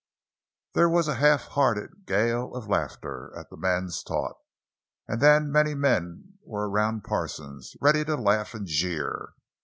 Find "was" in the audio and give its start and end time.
0.89-1.07